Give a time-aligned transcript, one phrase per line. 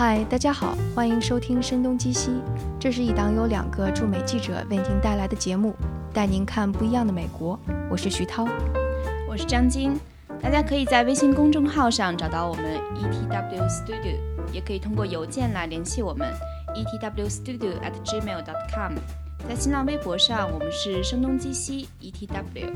[0.00, 2.30] 嗨，大家好，欢迎收听《声东击西》，
[2.78, 5.74] 这是一档由两个驻美记者为您带来的节目，
[6.10, 7.60] 带您看不一样的美国。
[7.90, 8.48] 我是徐涛，
[9.28, 10.00] 我是张晶。
[10.42, 14.16] 大家可以在微信公众号上找到我们 ETW Studio，
[14.50, 16.32] 也可以通过邮件来联系我们
[16.74, 18.94] ETWStudio at gmail.com。
[19.46, 22.72] 在新浪微博上，我们是声东击西 ETW。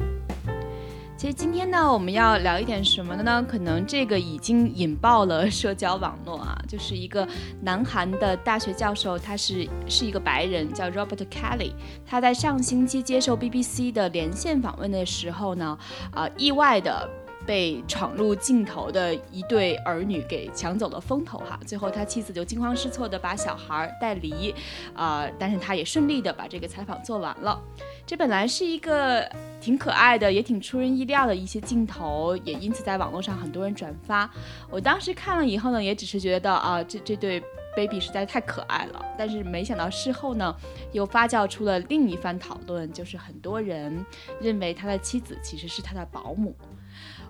[1.25, 3.42] 其实今天呢，我们要聊一点什么的呢？
[3.48, 7.27] 可能这个已经引爆了社交网络啊，就是一个
[7.62, 11.73] 南韩的大学教授，他是是一个白人，叫 Robert Kelly。
[12.05, 15.79] 他在上星期接受 BBC 的连线访问的时候呢，
[16.12, 17.09] 啊，意外的。
[17.47, 24.55] 被闯入镜头的一对儿女给抢走了风头哈，最后他妻子就惊慌失措的把小孩带离，
[24.95, 27.61] 啊，但是他也顺利的把这个采访做完了。
[28.07, 29.29] 这本来是一个
[29.61, 34.30] 挺可爱的，也挺出人意料的一些镜头，也因此在网络上很多人转发。
[34.71, 37.43] 我当时看了以后呢，也只是觉得啊，这这对
[37.77, 39.05] baby 实在太可爱了。
[39.17, 40.55] 但是没想到事后呢，
[40.93, 44.05] 又发酵出了另一番讨论，就是很多人
[44.41, 46.55] 认为他的妻子其实是他的保姆。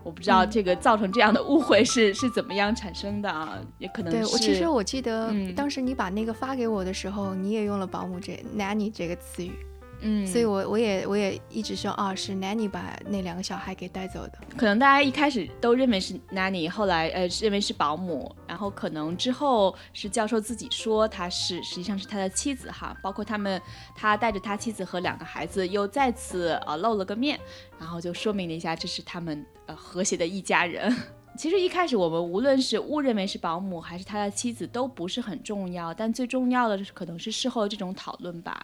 [0.02, 3.58] 我不知道这个造成这样的误会是 是怎么样产生的啊？
[3.78, 9.52] 也可能对我其实我记得当时你把那个发给我的时候，你也用了“保姆”这 “nanny” 这个词语。
[10.00, 14.38] 嗯，所以，我我也我也一直说啊，是 nanny 把那两个小孩给带走的。
[14.56, 22.94] 可能大家一开始都认为是 nanny，后来呃认为是保姆，然后可能之后是教授自己说他是，实际上是他的妻子哈。
[23.02, 23.60] 包括他们，
[23.94, 27.40] 他带着他妻子和两个孩子又再次呃露了个面，
[27.78, 30.94] 然后就说明了一下这是他们呃和谐的一家人。
[31.36, 38.62] 其实一开始我们无论是误认为是保姆还是他的妻子都不是很重要，但最重要的可能是事后这种讨论吧。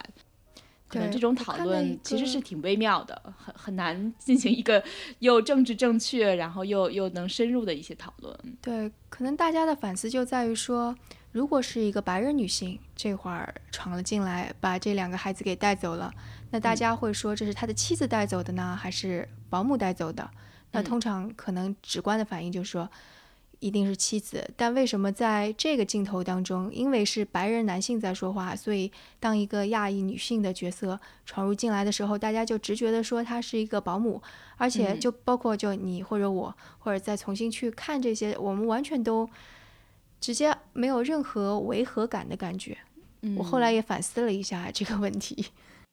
[0.91, 4.83] 可能这种讨论其实是挺微妙的，很很难进行一个
[5.21, 8.37] 又政治正确，然后又又能深入的一些讨论。
[8.61, 10.95] 对，可能大家的反思就在于说，
[11.31, 16.13] 如果是一个白人女性这会儿闯了进来，把这两个孩子给带走了，
[16.51, 20.29] 那大家会说这是他的妻子带走的呢，还是保姆带走的？
[20.73, 22.91] 那通常可能直观的反应就是说。
[23.61, 28.91] 一定是妻子，但为什么在这个镜头当中，因为是白人男性在说话，所以
[29.21, 34.21] 当一个亚裔女性的角色闯入进来的时候，大家就直觉的说她是一个保姆，
[34.57, 39.29] 而且就包括就你或者我，或者再重新去看这些，我们完全都
[40.19, 42.79] 直接没有任何违和感的感觉。
[43.37, 45.47] 我后来也反思了一下这个问题。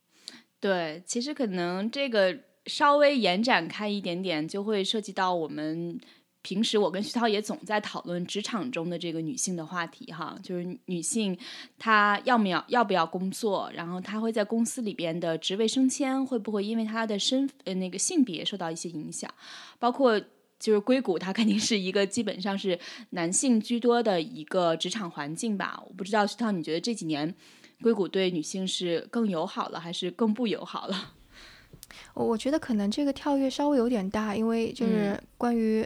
[0.62, 6.00] 对，其实可能这个稍微延展开一点点，就会涉及到我们。
[6.48, 11.38] 平时我跟徐涛也总在讨论职场中的这个女性的话题哈，就是女性
[11.78, 19.30] 她要不要要不要工作，然后她会在公司里边的职位升迁会不会因为她的身呃那个性别受到一些影响，
[19.78, 20.18] 包括
[20.58, 22.80] 就是硅谷它肯定是一个基本上是
[23.10, 27.36] 男性居多的一个职场环境吧，我不知道徐涛你觉得这几年
[27.82, 31.16] 硅谷对女性是更友好了还是更不友好了？
[32.14, 35.86] 我我觉得可能这个跳跃稍微有点大，因为就是关于。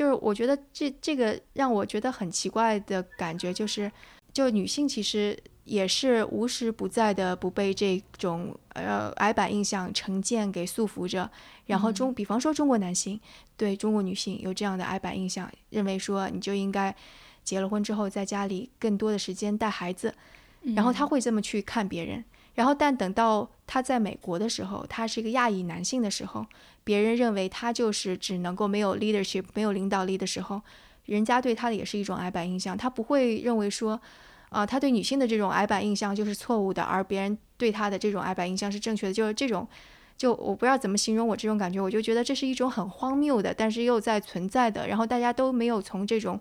[0.00, 3.92] 就是我觉得这这个让我觉得很奇怪的感觉，就是
[4.32, 11.30] 就女性其实也是无时不在的不被这种呃矮板印象成见给束缚着。
[11.66, 13.20] 然后中比方说中国男性
[13.58, 16.96] 对中国女性有这样的矮板印象，认为说你就应该
[17.44, 20.14] 结了婚之后在家里更多的时间带孩子，
[20.62, 22.24] 然后他会这么去看别人。
[22.54, 26.46] 然后但等到他在美国的时候，他是一个亚裔男性的时候。
[26.82, 30.60] 别人认为他就是只能够没有 leadership 没有领导力的时候，
[31.04, 32.76] 人家对他的也是一种矮板印象。
[32.76, 34.00] 他不会认为说，
[34.48, 39.12] 啊，他对女性的这种矮板印象就是错误的，而别人对他的这种矮板印象是正确的。
[39.12, 39.68] 就是这种，
[40.16, 44.88] 就我不知道怎么形容我这种感觉，我就觉得这是一种很荒谬的，但是又在存在的。
[44.88, 46.40] 然后大家都没有从这种，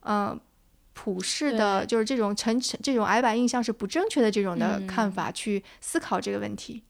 [0.00, 0.38] 嗯，
[0.92, 6.82] 普世的，就是这种成这种矮板印象是不正确的这种的看法去思考这个问题。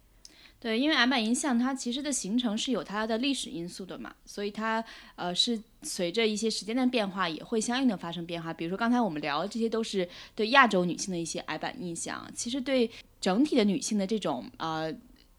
[0.58, 4.84] 对，因为矮板印象它其实的形成是有它的历史因素的嘛，所以它
[5.16, 8.54] 呃是随着一些时间的变化也会相应的发生变化。
[8.54, 12.88] 比如说刚才我们聊的这些都是对亚洲女性的一些矮板印象，其实对
[13.20, 14.94] 整体的女性的这种呃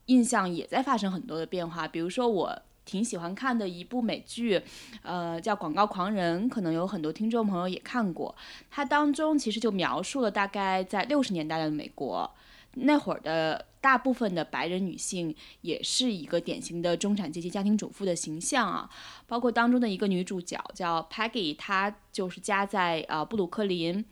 [0.08, 1.88] 印象也在发生很多的变化。
[1.88, 4.62] 比如说我挺喜欢看的一部美剧，
[5.02, 8.36] 呃叫《广告狂人》，可能有很多听众朋友也看过，
[8.70, 12.30] 它当中其实就描述了大概在六十年代的美国。
[12.76, 18.90] 那会儿的大部分的白人女性也是一个典型的中产阶级家庭主妇的形象啊，
[19.28, 24.04] 包括当中的一个女主角叫 Peggy，她就是家在呃布鲁克林，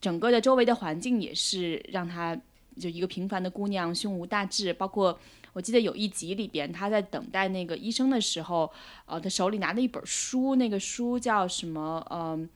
[0.00, 2.38] 整个的周围的环境也是让她
[2.78, 4.72] 就一个平凡的姑娘，胸无大志。
[4.72, 5.18] 包括
[5.52, 8.70] 我记得有一集里边，她在等待那个医生的时候，
[9.06, 12.06] 呃，她手里拿着一本书，那个书叫什么？
[12.10, 12.48] 嗯。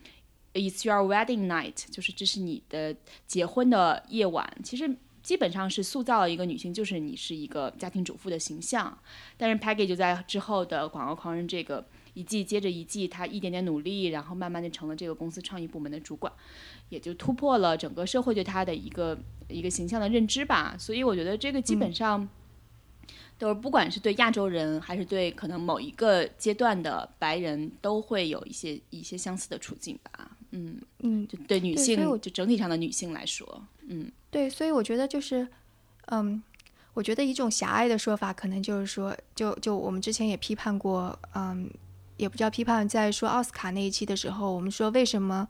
[0.57, 2.95] It's your wedding night，就是这是你的
[3.27, 4.49] 结婚的夜晚。
[4.63, 4.89] 其实
[5.21, 8.97] 基本上是塑造了一个女性，就是你是一个家庭主妇的形象。
[9.37, 16.33] 但是 Peggy 就在之后的《广告狂人》这个一季接着一季，她一点点努力，然后慢慢的成了这个公司创意部门的主管，
[16.89, 19.19] 也就突破了整个社会对她的一个
[19.49, 20.77] 一个形象的认知吧。
[20.79, 22.29] 所以我觉得这个基本上。
[23.39, 30.37] 都是不管是对亚洲人，还是对可能某一个阶段的白人，都会有一些一些相似的处境吧。
[30.51, 35.47] 嗯嗯，就对女性，就整体上的女性来说，嗯，对，所以我觉得就是，
[36.07, 36.43] 嗯，
[36.95, 41.69] 我觉得一种狭隘的说法，可能就是说，就就我们之前也批判过，嗯，
[42.17, 45.49] 也不叫批判，在说奥斯卡那一期的时候，我们说为什么。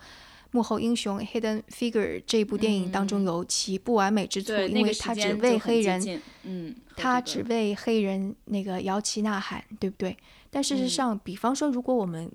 [0.54, 10.16] 幕后英雄 Hidden Figure 这部电影当中有其不完美之处，因为他只为黑人，嗯，他只为黑人那个摇旗呐喊，对不对？
[10.50, 12.30] 但事实上，比方说，如果我们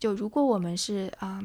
[0.00, 1.40] 就如果我们是啊，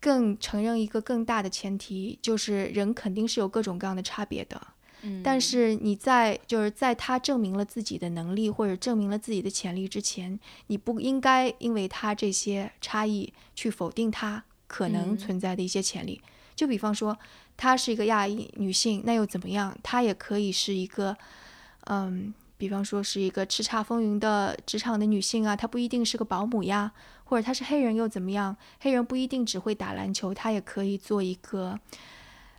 [0.00, 4.58] 更承认一个更大的前提，就是人肯定是有各种各样的差别的。
[5.02, 14.42] 嗯，但是你在就是在他证明了自己的能力或者证明了自己的潜力之前，你不应该因为他这些差异去否定他。
[14.66, 16.20] 可能存在的一些潜力，
[16.54, 17.16] 就比方说，
[17.56, 19.76] 她是一个亚裔女性，那又怎么样？
[19.82, 21.16] 她也可以是一个，
[21.84, 26.90] 嗯，比方说是一个叱咤风云的职场的女性啊，她不一定是个保姆呀，
[27.24, 28.56] 或者她是黑人又怎么样？
[28.80, 31.78] 黑人不一定只会打篮球，她也可以做一个，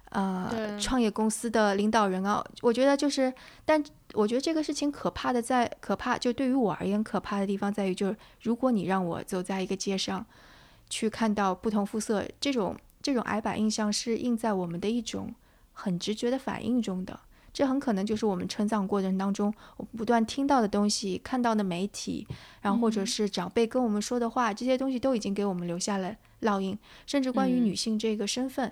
[0.09, 2.43] 呃，创业公司的领导人啊。
[2.61, 3.33] 我觉得就是，
[3.65, 3.83] 但
[4.13, 10.25] 我觉得这个事情可怕的在可怕，就对于我而言可怕的地方在于，就是如果你让我走在一个街上。
[10.89, 15.33] 去看到不同肤色这种这种矮板印象是印在我们的一种
[15.73, 17.19] 很直觉的反应中的，
[17.53, 22.27] 这很可能就是我们成长过程当中我不断听到的东西、看到的媒体，
[22.61, 26.77] 然后或者是长辈跟我们说的话，这些东西都已经给我们留下了烙印。
[27.05, 28.71] 甚至关于女性这个身份，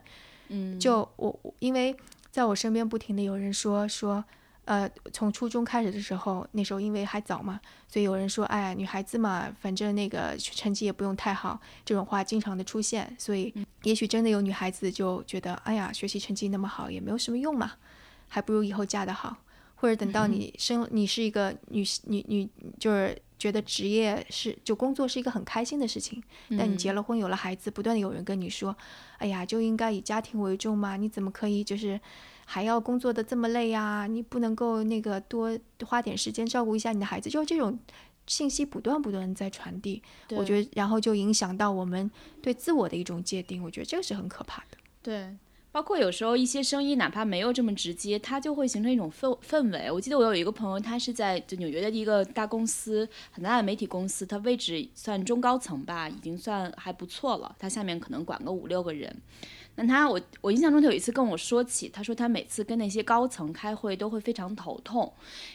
[0.50, 1.95] 嗯，就我因为
[2.31, 4.23] 在我身边不停的有人说说。
[4.65, 13.15] 呃，从初中开始的时候，那时候因为还早嘛，所以有人说，哎呀，女孩子嘛，反正那个成绩也不用太好，这种话经常的出现。
[13.19, 13.53] 所以，
[13.83, 17.73] 也许真的有女孩子就觉得，哎呀，学习成绩那么好也没有什么用嘛，
[18.27, 19.38] 还不如以后嫁得好，
[19.75, 26.23] 或者等到你生，你是一个女女女，就是觉得职业是就工作是一个很开心的事情。
[26.57, 28.75] 但你结了婚有了孩子，不断的有人跟你说，
[29.19, 32.01] 哎呀，就应该以家庭为重嘛，你怎么可以就是。
[32.45, 34.07] 还要工作的这么累呀？
[34.07, 37.77] 你不能够那个多花点时间照顾一下你的孩子，就是这种
[38.27, 40.01] 信息不断不断在传递。
[40.30, 42.09] 我觉得，然后就影响到我们
[42.42, 43.62] 对自我的一种界定。
[43.63, 44.77] 我觉得这个是很可怕的。
[45.01, 45.36] 对，
[45.71, 49.92] 包括有时候一些声音，哪怕没有这么直接，它就会形成一种氛氛围。
[49.92, 57.56] 我记得我有一个朋友，他是在就纽约的一个大公司，很大的媒体公司，他位置算中高层吧，已经算还不错了。
[57.59, 59.15] 他下面可能管个五六个人。
[59.77, 65.13] 那他，我我印象中他有一次跟我说起，他说他每次跟那些高层开会都会非常头痛，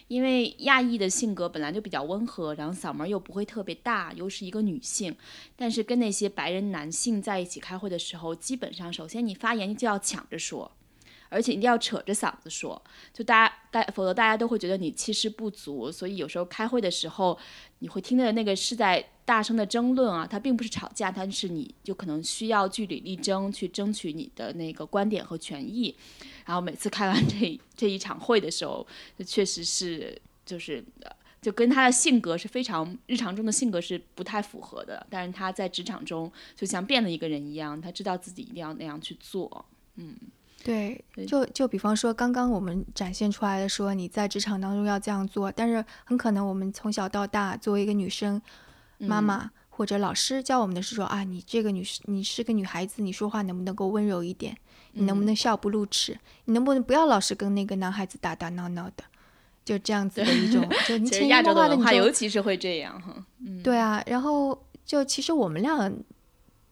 [0.08, 5.16] 因为亚裔的性格本来就比较温和，然后嗓门又不会特别大，又是一个女性，
[5.56, 10.70] 但是跟那些白人男性在一起开会的时候，基本上首先你发言就要抢着说。
[11.30, 12.80] 而且一定要扯着嗓子说，
[13.14, 15.90] 就大家大，否则大家都会觉得你气势不足。
[15.90, 17.38] 所以有时候开会的时候，
[17.78, 25.96] 你会听的那个是在大声的争论啊，它并不是吵架，但是你就可能需要据理力争，去争取你的那个观点和权益。
[26.44, 28.84] 然后每次开完这这一场会的时候，
[29.24, 30.84] 确实是就是
[31.40, 35.06] 就跟他的性格是非常日常中的性格是不太符合的。
[35.08, 40.16] 但是他在职场中就像变了一个人一样，他知道自己一定要那样去做，嗯。
[40.62, 48.40] 对，就就比方说，刚刚我们展现出来的说你在职场当中要这样做，但是很可能我们从小到大作为一个女生，
[48.98, 54.54] 妈妈或者老师教我们的是说啊，你这个女士，你是个女孩子，你说话能不能够温柔一点？
[54.92, 56.18] 你能不能笑不露齿？
[56.44, 59.04] 你能不能不要老是跟那个男孩子打打闹闹的？
[59.64, 63.14] 就这样子的一种，就 你潜移默化的，你尤其是会这样哈。
[63.64, 65.90] 对啊，然后就其实我们俩。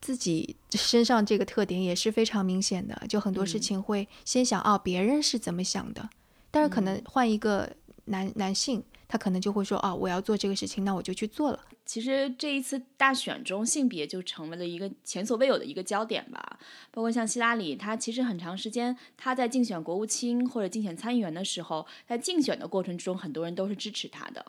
[0.00, 6.08] 自己身上这个特点也是非常明显的，就很多事情会先想哦，别人是怎么想的，
[6.50, 7.70] 但是可能换一个
[8.06, 11.60] 男男性，他可能就会说哦，我要做这个事情，那我就去做了。
[11.84, 16.58] 其实这一次大选中，性别就成为了一个前所未有的一个焦点吧。
[16.90, 24.44] 包括像希拉里，她其实很长时间，她在竞选国务卿或者竞选参议员的时候，在竞选的过程之中，很多人都是支持她的。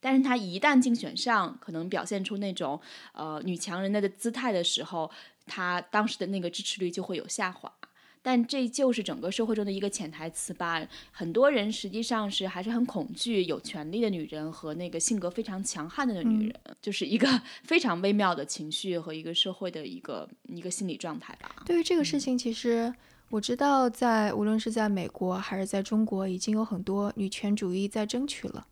[0.00, 2.80] 但是她一旦竞选上，可能表现出那种
[3.12, 5.10] 呃女强人的的姿态的时候，
[5.46, 7.72] 她当时的那个支持率就会有下滑。
[8.20, 10.86] 但这就是整个社会中的一个潜台词吧。
[11.12, 21.62] 很多人实际上是还是很恐惧有权利的女人和那个性格非常强悍的女人，就是一个 非常微妙的情绪和一个社会的一个一个心理状态吧。
[21.64, 22.92] 对于这个事情，其实
[23.30, 28.66] 我知道，在无论是在美国还是在中国，已经有很多女权主义在争取了。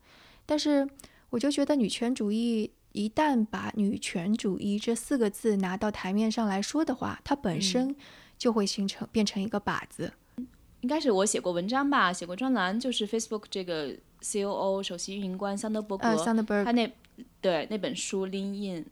[0.45, 0.87] 但是，
[1.31, 7.97] 我就觉得女权主义一旦把女权主义这四个字拿到台面上来说的话，它本身。
[8.39, 10.13] 就会形成变成一个靶子，
[10.83, 16.15] 应该是我写过文章吧，写过专栏，就是 Facebook 这个 COO 首席运营官桑德伯格，
[16.63, 16.93] 他那
[17.41, 18.85] 对那本书《Lean In》，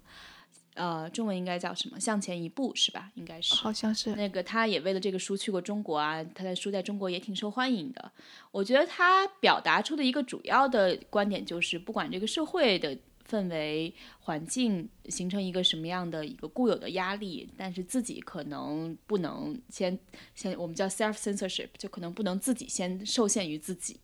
[0.75, 1.99] 呃，中文应该叫什么？
[1.99, 3.11] 向前一步是吧？
[3.14, 8.12] 应该是，好像是那个他也为了这个书去过中国啊，他的书在中国也挺受欢迎的。
[8.50, 12.97] 我觉得他表达出的一个主要的观点就是，不管这个社会的。
[13.26, 19.99] 氛围环境形成一个什么样的一个固有的压力，但是自己可能不能先
[20.35, 23.99] 先我们叫 self censorship，就可能不能自己先受限于自己，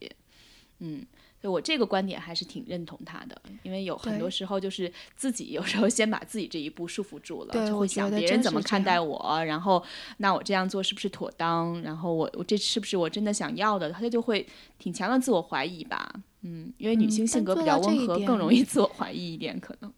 [0.79, 1.07] 嗯。
[1.40, 9.82] 所以我这个观点还是挺认同他的，因为有很多时候就是自己有时候先把自己这一步束缚住了，就会想别人怎么看待我，然后
[10.18, 11.80] 那我这样做是不是妥当？
[11.80, 13.90] 然后我我这是不是我真的想要的？
[13.90, 14.47] 他就会
[14.78, 19.90] 挺强的自我怀疑吧，嗯，因为女性性格比较温和，更容易自我怀疑一点，可能。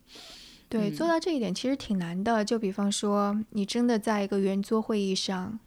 [0.69, 2.45] 对，做到这一点其实挺难的。
[2.45, 5.59] 就比方说，你真的在一个圆桌会议上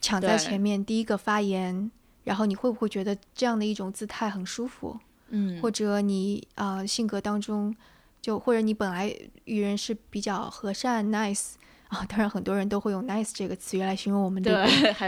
[0.00, 1.90] 抢在前面第一个发言。
[2.26, 4.98] 然后你会不会觉得这样的一种姿态很舒服？
[5.28, 7.72] 嗯，或者你啊性格当中，
[8.20, 9.14] 就或者你本来
[9.44, 11.52] 与人是比较和善 nice
[11.86, 14.52] 啊，当然很多人都会用 nice 这个词语来形容我们对，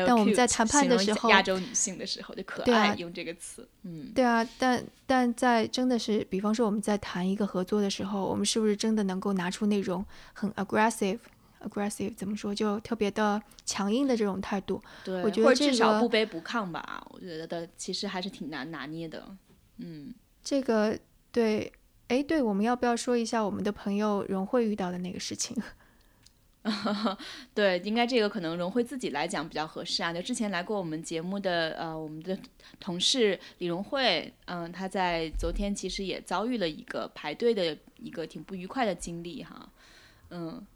[0.07, 10.49] 但我们在谈判的时候，亚洲女性的时候就可爱用这个词，嗯，对啊，但但在真的是，比方说我们在谈一个合作的时候，我们是不是真的能够拿出那种很
[11.61, 12.55] aggressive？aggressive 怎么说？
[12.55, 17.07] 就特别的强硬的这种态度，对，我觉得至少不卑不亢吧。
[17.11, 19.37] 我觉得的其实还是挺难拿捏的。
[19.79, 20.99] 嗯，这个
[21.31, 21.73] 对，
[22.09, 25.57] 哎，对，我们要不要说一下我们的朋友荣慧遇到的那个事情？
[27.55, 30.13] 对，应该这个可能荣慧自己来讲比较合适啊。
[30.13, 32.37] 就之前来过我们节目的呃，我们的
[32.81, 39.69] 同事李荣慧，嗯，她在昨天其实也遭遇了一个排队的一个挺不愉快的经历哈，
[40.31, 40.67] 嗯。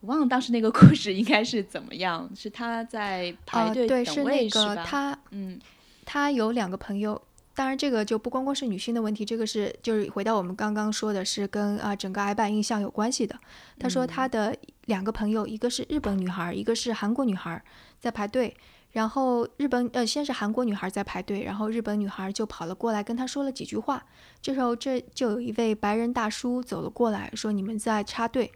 [0.00, 4.84] 我忘了当时那个故事应该是怎么样，是他在排队等位是吧？
[4.84, 5.58] 他嗯，
[6.04, 7.20] 他有两个朋友，
[7.54, 13.36] 当然这个就不光光是女性的问题，这个是就是回到我们刚刚说的是跟啊整个矮板印象有关系的。
[13.76, 17.60] 他说他的两个朋友，一个是日本女孩，一个是韩国女孩，
[17.98, 18.56] 在排队。
[18.92, 24.02] 然后日本呃先是韩国女孩在排队，然后日本女孩就跑了过来跟他说了几句话。
[24.40, 28.52] 这时候这就有一位白人大叔走了过来，说你们在插队。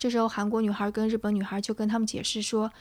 [0.00, 2.72] 这时候，韩国女孩跟日本女孩就跟他们解释说：“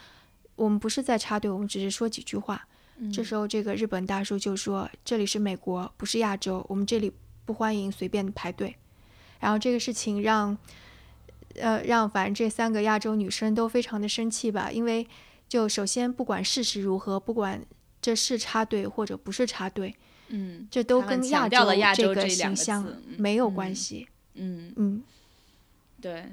[0.55, 2.65] 我们不是在插队，我们只是说几句话。”
[3.13, 7.11] 这时候，这个日本大叔就说：“这里是美国，不是亚洲，我们这里
[7.43, 8.73] 不欢迎随便排队。”
[9.41, 10.57] 然后这个事情让，
[11.55, 15.05] 呃，让反正这三个亚洲女生都非常的生气吧，因为
[15.49, 17.61] 就首先不管事实如何，不管
[18.01, 19.93] 这是插队或者不是插队，
[20.29, 22.85] 嗯，这都跟亚洲这个形象
[23.17, 24.07] 没有关系。
[24.35, 25.03] 嗯嗯，
[25.99, 26.25] 对。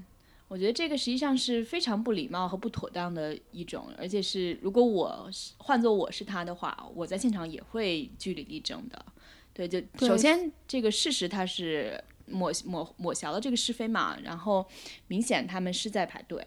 [0.48, 9.04] 我觉得这个实际上是非常不礼貌和不妥当的一种，而且是如果我换做我是他的话，我在现场也会据理力争的。
[9.52, 14.64] 对，就首先这个事实他是抹抹抹消了这个是非嘛，然后
[15.08, 16.46] 明显他们是在排队，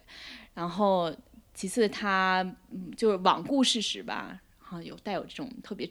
[0.53, 1.13] 然后
[1.53, 2.56] 其次他
[2.96, 5.89] 就是罔顾事实吧，啊，有带有这种特别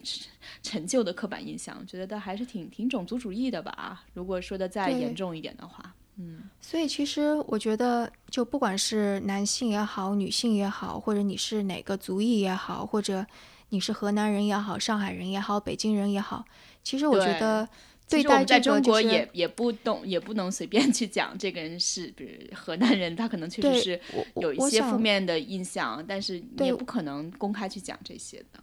[0.63, 4.05] 陈旧的刻板印象，觉得他还是挺挺种族主义的吧。
[4.13, 5.93] 如果说的再严重一点的话。
[6.21, 13.25] 嗯，所以其实我觉得，就不管是男性也好，女性也好，或者你是哪个族裔也好，或者
[13.69, 16.43] 你是河南人也好，上海人也好，北京人也好，
[16.83, 17.65] 其实我觉得，
[18.09, 24.01] 对待在中国也也不懂，也不能随便去讲这个人是，比如河南人，他可能确实是
[24.35, 28.61] 有一些负面的印象，但是你也不可能公开去讲这些的。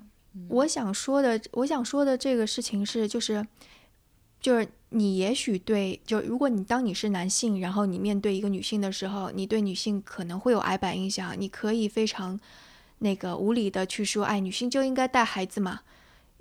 [0.51, 3.47] 我想说的，我想说的这个事情是，就是。
[4.39, 12.38] 就是你也许对，就如果你当你是男性，然后你面对一个女性的时候，你对女性可能会有矮板印象，你可以非常
[13.00, 15.81] 那个无理的去说，哎，女性就应该带孩子嘛，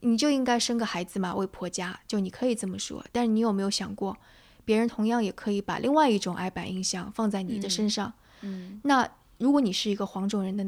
[0.02, 3.04] 你就应该生个孩子嘛，为婆家，就你可以这么说。
[3.12, 4.16] 但是你有没有想过，
[4.64, 8.14] 别人同样也可以把另外一种矮板印象放在你的身上？
[8.42, 9.10] 嗯，那
[9.40, 10.66] 如果你是一个黄种人的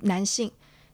[0.00, 0.50] 男性。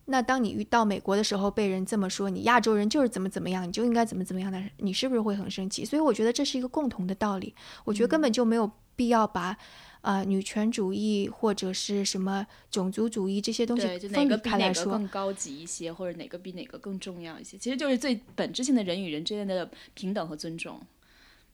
[0.06, 5.84] 那当你遇到美国的时候，被人这么说，你亚洲人就是怎么怎么样，你就应该怎么怎么样的，你是不是会很生气？
[5.84, 7.54] 所以我觉得这是一个共同的道理。
[7.84, 9.56] 我觉得根本就没有必要把。
[10.04, 17.56] 啊，女权主义或者是什么种族主义这些东西分离开来说，更高级一些，或者哪个比哪个更重要一些？
[17.56, 20.78] 其实就是最本质性的人与人之间的平等和尊重。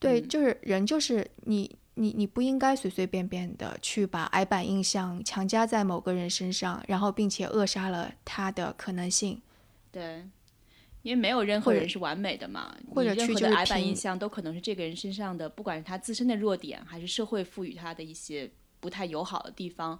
[0.00, 9.40] 对，就是人，就是你，你，你不应该随随便便的去把矮板印象强加在某个人身上，然后并且扼杀了他的可能性。
[9.90, 10.25] 对。
[11.02, 19.99] 因为没有任何人是完美的嘛，或者任何的矮板印象都可能是这个人身上的，不管是他自身的弱点，还是社会赋予他的一些不太友好的地方，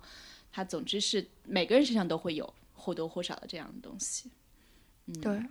[0.53, 4.31] 他总之是每个人身上都会有或多或少的这样的东西。
[5.07, 5.43] 嗯，对，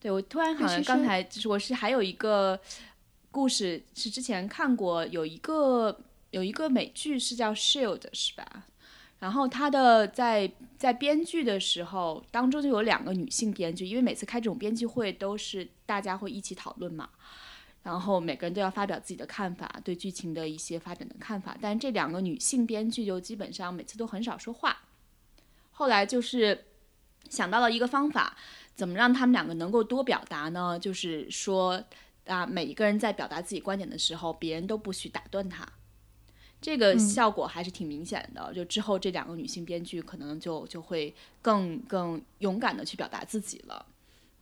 [0.00, 2.58] 对我突然好像刚才就是我是还有一个
[3.32, 5.98] 故事是之前看过，有一个
[6.30, 8.66] 有一个美剧是叫《Shield》是吧？
[9.18, 17.08] 然后他的在在编剧的时候当中就有两个女性编剧，因为每次开这种编剧会都是大家会一起讨论嘛，
[17.84, 21.56] 然后每个人都要发表自己的看法，对剧情的一些发展的看法。
[21.60, 24.82] 但这两个女性编剧就基本上每次都很少说话。
[25.70, 26.66] 后来就是
[27.30, 28.36] 想到了一个方法，
[28.74, 30.78] 怎么让他们两个能够多表达呢？
[30.78, 31.82] 就是说
[32.26, 35.66] 啊，每一个人在表达自己观点的时候，别人都不许打断他。
[36.60, 43.84] 这个效果还是挺明显的，就之后这两个女性编剧可能就就会更更勇敢的去表达自己了。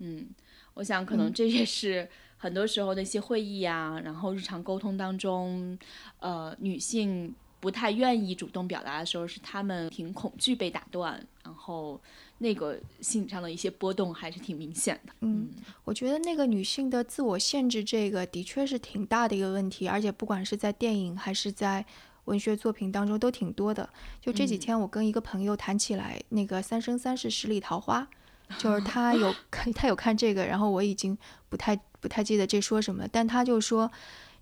[0.00, 0.28] 嗯，
[0.75, 2.06] 我想可能这也是
[2.37, 5.78] 很多时候那些会议啊，然后日常沟通当中，
[6.18, 12.00] 呃，女性不太愿意主动表达的时候，是他们挺恐惧被打断，然后
[12.38, 15.12] 那个心理上的一些波动还是挺明显的。
[15.20, 15.48] 嗯，
[15.84, 21.84] 我觉得那个女性的自我限制，这个的确是挺大的一个问题，而且不管是在电影还是在。
[22.26, 23.88] 文学作品当中都挺多的。
[24.20, 28.06] 就这几天，我跟一个朋友谈起来，那个《三生三世十里桃花
[28.62, 31.16] 》，就是他有看，他有看这个，然后我已经
[31.48, 33.08] 不太不太记得这说什么。
[33.10, 33.90] 但他就说，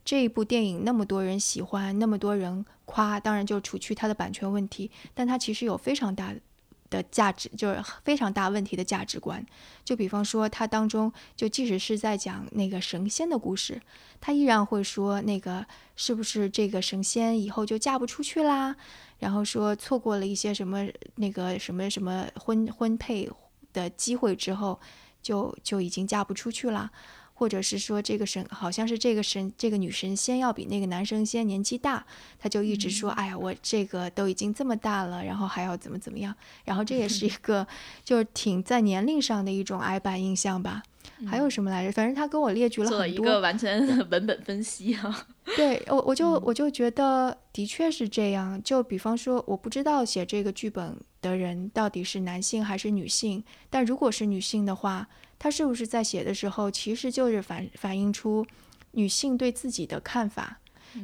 [0.09, 7.03] 这一部电影那么多人喜欢，那么多人夸，当然就除去它的版权问题，但它其实有非常大的。
[7.11, 9.45] 价值就是非常大问题的价值观，
[9.85, 13.79] 就比方说，它当中就即使是在讲那个神仙的故事，
[14.19, 18.75] 他依然会说那个是不是这个神仙以后就嫁不出去啦？
[19.19, 23.31] 然后说错过了一些什么那个什么什么婚婚配
[23.75, 24.81] 的机会之后，
[25.21, 26.91] 就就已经嫁不出去了。
[27.39, 32.05] 或者是说这个神好像是这个神这个女神仙要比那个男神仙年纪大，
[32.37, 37.65] 他就一直说，哎呀，我这个都已经这么大了，然后还要怎么怎么样，然后这也是一 个
[38.03, 40.83] 就是挺在年龄上的一种矮板印象吧。
[41.27, 41.93] 还有什么来着？
[41.93, 45.27] 反正他跟我列举了很多，一个完全 文本分析啊。
[45.57, 48.61] 对我我就我就觉得的确是这样。
[48.65, 55.07] 就比方说，我不知道写这个剧本的人到底是男性还是女性，但如果是女性的话。
[55.39, 58.47] 他是不是在写的时候，其实就是反反映出
[58.93, 60.59] 女性对自己的看法，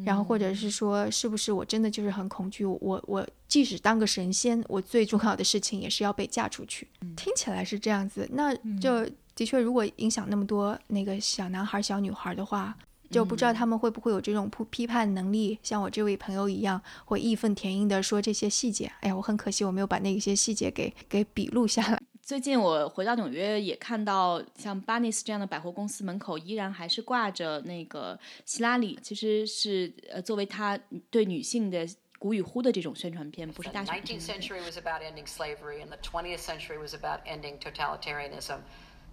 [0.05, 2.65] 然后或者是说，是不是我真的就是很恐惧？
[2.65, 6.89] 我我即使当个神仙，我最重要的事情也是要被嫁出去。
[7.17, 9.05] 听起来是这样子，那就
[9.37, 12.77] 的确，如果影响那么多那个小男孩、小女孩的话，
[13.11, 18.91] 就不知道他们会不会有这种批批判能力，像我这位朋友一样，会义愤填膺地说这些细节。
[19.01, 22.01] 哎呀，我很可惜，我没有把那些细节给给笔录下来。
[22.25, 31.87] 最近我回到纽约，也看到像 Barneys 这样的百货公司门口依然还是挂着那个希拉里，其实是呃作为他对女性的
[32.19, 34.01] 鼓与呼的这种宣传片，不是大选。
[34.01, 38.61] The 19th century was about ending slavery, and the 20th century was about ending totalitarianism.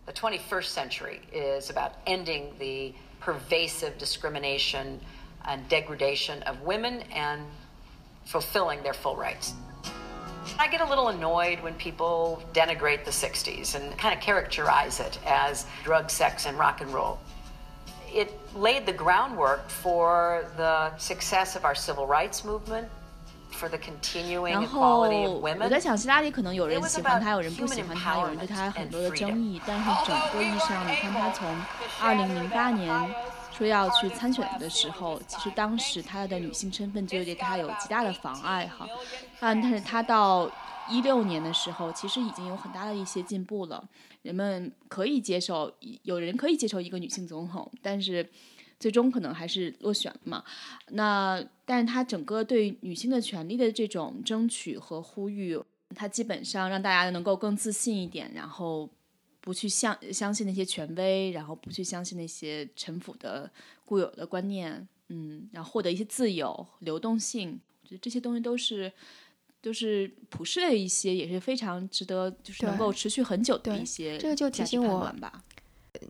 [0.05, 5.01] The 21st century is about ending the pervasive discrimination
[5.43, 7.41] and degradation of women and
[8.23, 9.53] fulfilling their full rights.
[10.58, 15.18] I get a little annoyed when people denigrate the 60s and kind of characterize it
[15.26, 17.18] as drug, sex, and rock and roll.
[18.12, 22.88] It laid the groundwork for the success of our civil rights movement.
[23.52, 25.64] For the continuing equality of women.
[25.64, 29.62] 我在想，希拉里可能有人喜欢他，有人不喜欢他，有人对他很多的争议。
[29.66, 31.48] 但是整个意义上，你看他从
[32.02, 33.14] 2008年
[33.61, 38.87] 说要去参选的时候，其实当时她的女性身份就对她有极大的妨碍哈。
[39.39, 40.51] 嗯，但是她到
[40.89, 43.87] 一六年的时候，其实已经有很大的一些进步了。
[44.23, 45.71] 人们可以接受，
[46.01, 48.27] 有人可以接受一个女性总统，但是
[48.79, 50.43] 最终可能还是落选了嘛。
[50.87, 55.59] 那但是她整个对女性的权利的这种争取和呼吁，
[55.95, 58.89] 她基本上让大家能够更自信一点，然后。
[59.41, 63.51] 不去相相信那些权威，然后不去相信那些陈腐的
[63.83, 68.91] 固有的观念，嗯，然后获得一些自由、流动性，我觉得这些东西都是
[69.59, 74.17] 都是普世的一些，也是非常值得，就是能够持续很久的一些。
[74.19, 75.43] 这个就提醒我吧，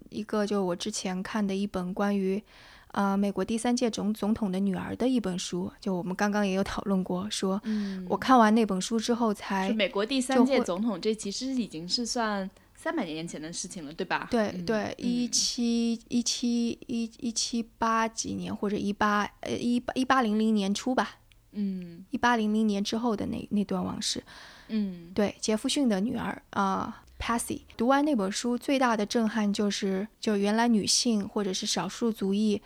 [0.09, 2.43] 一个就我之前看的一本关于
[2.91, 5.71] 呃美国第三届总总统的女儿的一本书。
[5.79, 7.61] 就我们刚刚也有讨论过，说
[8.09, 12.49] 我看完那本书之后才美国第三届总统，这其实已经是算
[12.81, 14.27] 三百年前的事情了，对吧？
[14.31, 21.19] 对对，一七一七一一七八几年或者一八呃一八一八零零年初吧。
[21.51, 24.23] 嗯，一八零零年之后的那那段往事，
[24.69, 32.59] 嗯，对，杰弗逊的女儿啊，Patsy，读完那本书最大的震撼就是，就原来女性或者是少数族裔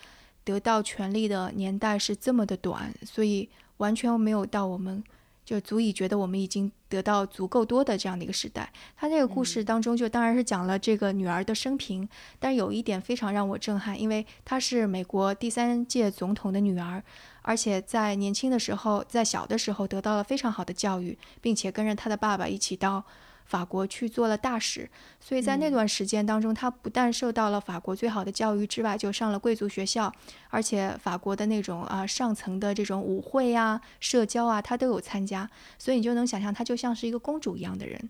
[0.46, 5.04] 得到权利的年代是这么的短，所以完全没有到我们。
[5.46, 8.74] 就足以觉得我们已经得到足够多的这样的一个时代。
[8.98, 17.04] 他这个故事当中，就当然是讲了这个女儿的生平，但有一点非常让我震撼，因为她是美国第三届总统的女儿，
[17.44, 23.06] 而且在年轻的时候，在小的时候得到了非常好的教育，并且跟着她的爸爸一起到。
[23.46, 30.12] 法国去做了大使，所以在那段时间当中，他不但受到了法国最好的教育之外，就上了贵族学校，
[30.50, 38.10] 而且法国的那种啊上层的这种舞会啊、社交啊，他都有参加，所以你就能想象他就像是一个公主一样的人。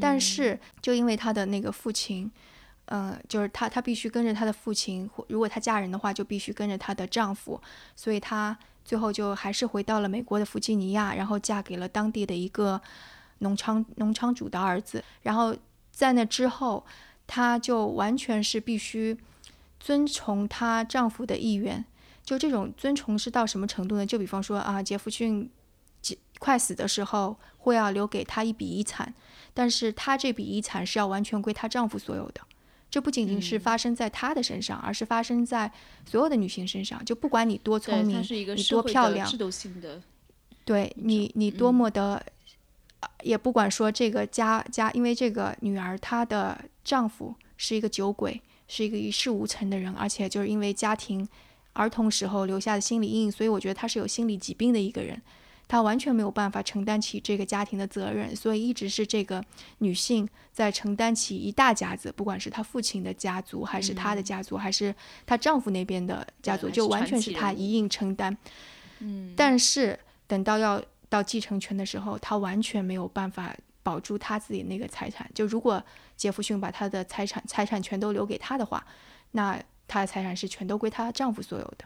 [0.00, 2.30] 但是就因为他的那个父亲，
[2.86, 7.60] 嗯，就是她，她必须跟着她的父亲，如果她嫁人的话，就必须跟着她的丈夫，
[7.94, 12.80] 所以她最后就还是回到了美国的弗吉尼亚，然后嫁给了当地的一个。
[13.40, 15.54] 农场农场主的儿子，然后
[15.90, 16.86] 在那之后，
[17.26, 19.18] 她就完全是必须
[19.78, 21.84] 遵从她丈夫的意愿。
[22.22, 24.06] 就这种遵从是到什么程度呢？
[24.06, 25.50] 就比方说啊，杰弗逊
[26.38, 29.12] 快死的时候会要留给她一笔遗产，
[29.52, 32.40] 但是她这笔遗产是要完全归她丈夫所有的。
[32.90, 35.70] 这不仅仅是发生在她的身上，而是发生在
[36.04, 37.04] 所有的女性身上。
[37.04, 38.22] 就不管你多聪明，
[38.56, 39.28] 你多漂亮，
[40.64, 42.24] 对你，你多么的。
[43.22, 51.26] 也不管说这个家家，因为这个女儿她的丈夫是一个酒鬼，是一个一事无成的人，而且就是因为家庭
[51.72, 55.20] 儿童时候留下的心理阴影，所以我觉得他是有心理疾病的一个人，
[55.68, 59.42] 他完全没有办法承担起这个家庭的责任，所以一直是这个
[59.78, 68.36] 女性在承担起一大家子，不管是她父亲的家族，还是她的家族，还是她丈夫那边的家族，就完全是她一应承担。
[68.98, 70.82] 嗯，但是等到要。
[71.10, 75.30] 到继承权的时候，他完全没有办法保住他自己那个财产。
[75.34, 75.84] 就如果
[76.16, 78.82] 杰弗逊把他的财产财产全都留给他的话，
[79.32, 81.84] 那他的财产是全都归她丈夫所有的。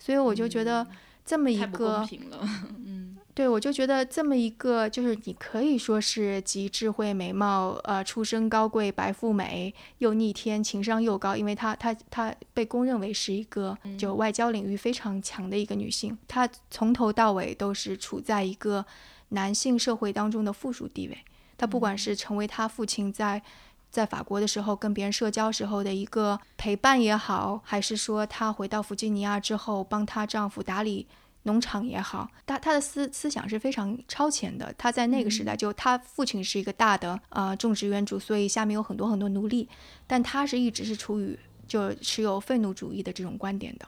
[0.00, 0.84] 所以我就觉得。
[1.24, 2.04] 这么一个，
[2.84, 18.84] 嗯，对，我就觉得这么一个，就是你可以说是集智慧、美貌，呃，出身高贵、白富美，又逆天，情商又高，因为她她她被公认为是一个就外交领域非常强的一个女性，她从头到尾都是处在一个
[19.30, 21.16] 男性社会当中的附属地位。
[21.56, 23.42] 她不管是成为她父亲在
[23.90, 31.06] 在法国的时候跟别人社交时候的一个陪伴也好，还是说她回到弗吉尼亚之后帮她丈夫打理
[31.44, 34.74] 农场也好，他他的思思想是非常超前的。
[34.78, 39.68] 他在那个时代，就他父亲是一个大的呃种植园主，所以下面有很多很多奴隶，
[40.06, 43.86] 但他是一直是处于就持有废奴主义的这种观点的，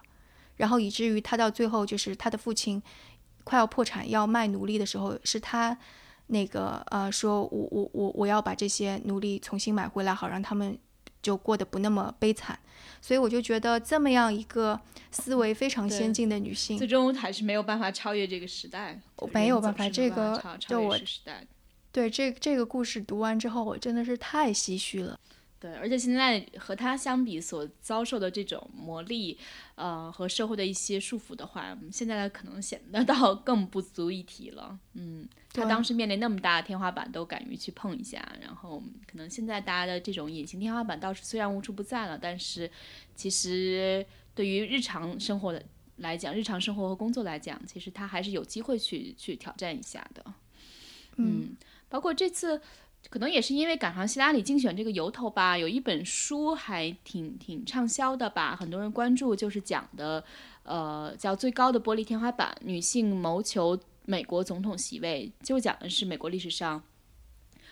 [0.57, 2.83] 然后以至于他到最后就是他的父亲
[3.45, 5.77] 快要破产要卖奴隶的时候，是他。
[6.29, 10.75] 那个呃，说我我我我要把这些奴隶重新买回来，好让他们
[11.25, 12.57] 就过得不那么悲惨。
[13.01, 19.01] 所以我就觉得这么样一个思维非常先进的女性，最终还是没有办法超越这个时代。
[19.33, 20.97] 没有办法，这个对我。
[21.93, 25.19] 对这这个故事读完之后，我真的是太唏嘘了。
[25.65, 29.35] 对，而且现在和他相比所遭受的这种磨砺，
[29.77, 34.79] 呃，和社会的一些束缚的话，现在可能显得到 更不足一提了。
[34.93, 42.71] 嗯，他当时面临那么大的天花板都敢于去碰一下，然后可能现在大家的这种隐形天花板倒是虽然无处不在了，但是
[43.15, 45.65] 其实对于日常生活的
[45.97, 50.23] 来讲，日常生活和工作来讲，其实他还是有机会去去挑战一下的。
[51.17, 51.57] 嗯，
[51.89, 52.61] 包括这次。
[53.11, 60.25] 可能也是因为赶上希拉里竞选这个由头吧，有一本书还挺挺畅销的吧，很多人关注，就是讲的，
[60.65, 66.83] 呃，叫《最高的玻璃天花板：女性谋求美国总统席位》，就讲的是美国历史上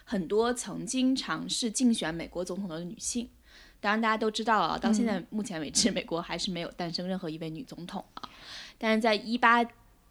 [0.05, 3.29] 很多曾经尝试竞选美国总统的女性。
[3.81, 8.31] 当然，大家都知道啊，到现在目前为止，美国还是没有诞生任何一位女总统啊。
[8.79, 9.65] 但是在一八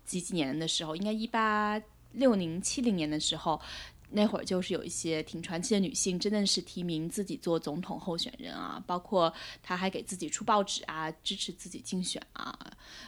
[0.04, 1.82] 几几年的时候，应该一八
[2.12, 3.62] 六零七零年的时候。
[4.12, 12.58] 那会儿就是有一些挺传奇的女性，真的是提名自己做总统候选人啊，包括她还给自己出报纸啊，支持自己竞选啊，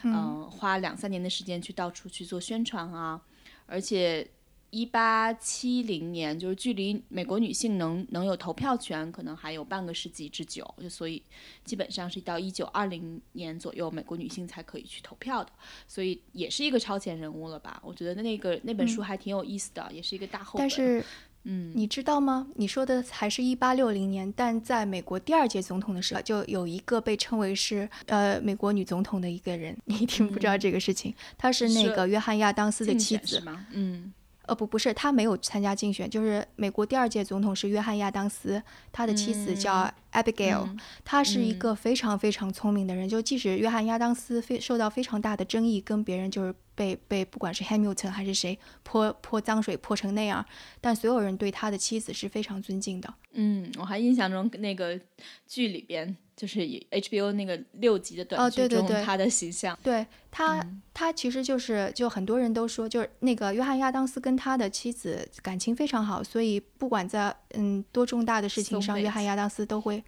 [0.02, 3.20] 嗯，花两三年的时间去到处去做宣传啊，
[3.66, 4.26] 而且
[4.74, 11.22] 一八七零年，就是距离美国女性能能有投票权，可能还有半个世纪之久，就所以
[11.64, 15.52] 基本上是到一九二零年左右，美国女性才可以去投票的，
[15.86, 17.80] 所以也是一个超前人物了吧？
[17.84, 20.58] 我觉得那个那本书还挺有意思的，也是一个大后。
[20.58, 21.04] 但是，
[21.44, 22.48] 嗯，你知道吗？
[22.56, 33.66] 你说的还是一八六零年，但在美国第二届总统的时候，就有一个被称为是呃美国女总统的一个人，你一定不知道这个事情，她是那个约翰亚当斯的妻子吗？
[33.70, 34.12] 嗯。
[34.46, 40.68] 呃不不是，他没有参加竞选，就是美国第二届总统是约翰亚当斯，他的妻子叫 Abigail，
[41.04, 50.44] 他是一个非常非常聪明的人，就即使约翰亚当斯非受到非常大的争议，跟别人就是被被不管是 Hamilton 还是谁泼泼脏水泼成那样，
[50.80, 53.14] 但所有人对他的妻子是非常尊敬的。
[53.32, 54.98] 嗯，我还印象中那个
[55.46, 56.16] 剧里边。
[56.36, 56.58] 就是
[56.90, 70.02] HBO 那个六集的短剧中，他的形象，对他，他其实就是就很多人都说，就是那个约翰亚当斯跟他的妻子感情非常好，所以不管在嗯多重大的事情上，约翰亚当斯都会，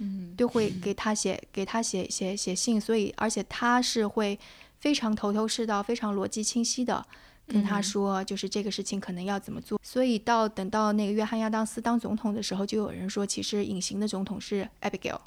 [0.00, 4.38] 嗯，都会给他写给他写写写信，所以而且他是会
[4.80, 7.06] 非常头头是道、非常逻辑清晰的
[7.46, 9.78] 跟他说，就是这个事情可能要怎么做。
[9.82, 15.20] 所以到等到那个约翰亚当斯当总统的时候，就有人说，其实隐形的总统是 Abigail。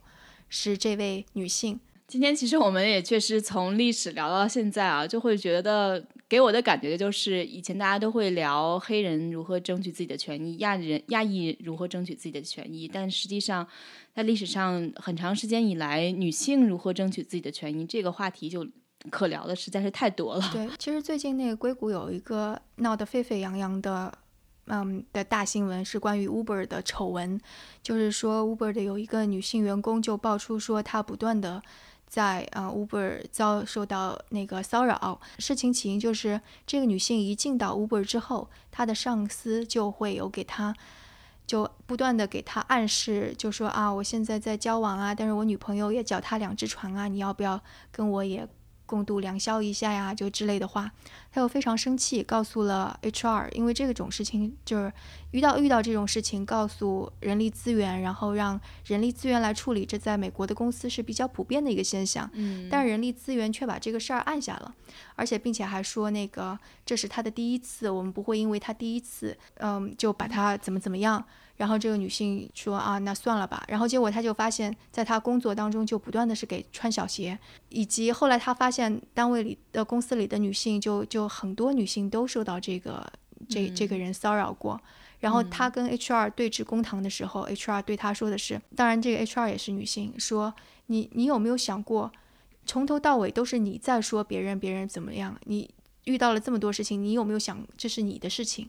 [0.56, 1.80] 是这位女性。
[2.08, 13.68] 今天其实我们也确实从历史聊到现在啊，就会觉得给我的感觉就是，以前大家都会聊黑人如何争取自己的权益，亚人亚裔如何争取自己的权益，但实际上
[14.14, 18.68] 在历史上很长时间以来，女性如何争取自己的权益这个话题就
[19.10, 20.50] 可聊的实在是太多了。
[20.52, 24.14] 对，其实最近那个硅谷有一个闹得沸沸扬扬的。
[24.68, 27.38] 嗯的大新闻是关于 Uber 的丑闻，
[27.82, 31.62] 就是说 Uber 的有一个女性员工就爆出说她不断的
[32.08, 35.20] 在啊 Uber 遭受到那个骚扰。
[35.38, 40.74] 事情起因就是这个女性一进到 Uber 之后，她的上司就会有给她
[41.46, 47.60] 就不断的给她暗示，就说啊我现在在交往啊，但是我女朋友也脚踏两只船啊，你要不要
[47.92, 48.48] 跟我也？
[48.94, 50.92] 共度良宵一下呀，就之类的话，
[51.32, 54.94] 他又非常生气，告诉了 HR，因为这种事情就是
[55.32, 62.30] 遇到遇到这种事情，告诉人力资源，然后让人力资源来处理，这在美国的公司是比较普遍的一个现象。
[62.34, 64.76] 嗯，但人力资源却把这个事儿按下了，
[65.16, 71.26] 而且并且还说那个这是他的第一次，我们不会因为他第一次，嗯，就把他怎么怎么样。
[71.56, 73.64] 然后这个女性说啊，那算了吧。
[73.68, 77.38] 然后结果她就发现，在她工作当中就不断的是给穿小鞋，
[77.70, 83.06] 以及后来她发现单位里的公司里的女性就就很多女性都受到这个
[83.48, 84.80] 这这个人骚扰过。
[85.20, 90.54] 然后她跟 HR 对峙公堂的时候，HR 对她说的是，当然这个 HR 也是女性，说
[90.88, 92.12] 你你有没有想过，
[92.66, 95.70] 从头到尾都是你在说别人别人怎么样，你
[96.06, 98.68] 遇到了这么多事情，你有没有想这是你的事情？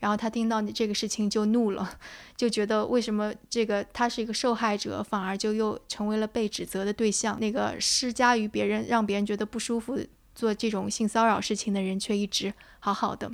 [0.00, 1.98] 然后他听到你这个事情就怒了，
[2.36, 7.38] 就觉得为什么这个他是一个受害者，反而就又成为了被指责的对象。
[7.38, 9.98] 那个施加于别人，让别人觉得不舒服，
[10.34, 13.30] 做这种性骚扰事情的人，却一直好好的。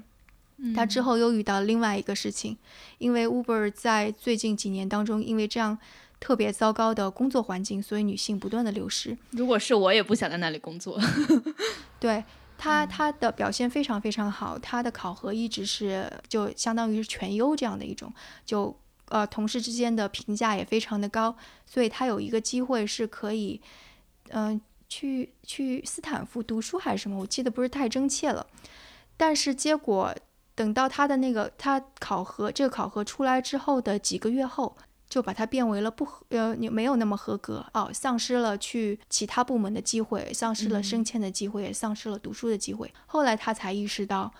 [0.75, 2.57] 他之后又遇到另外一个事情，
[2.99, 5.79] 因为 Uber 在最近几年当中，因为这样
[6.19, 9.17] 特别糟糕的工作环境，所以女性不断的流失。
[9.31, 10.99] 如果是我，也不想在那里工作。
[12.01, 12.25] 对。
[12.59, 18.13] 他他的表现非常非常好，他的考核一直是就相当于是全优这样的一种，
[18.45, 18.77] 就
[19.09, 23.61] 呃同事之间的评价也非常的高，所以他有一个机会是可以，
[24.31, 28.47] 嗯去去斯坦福读书还是什么，我记得不是太真切了，
[29.17, 30.15] 但是结果
[30.55, 34.77] 等到他的那个他考核这个考核出来之后的几个月后。
[35.09, 42.93] 就把它变为了不合，呃，你没有那么合格哦，丧失了去其他部门的机会，丧失了升迁的机会，也丧失了读书的机会。
[43.07, 44.33] 后来他才意识到，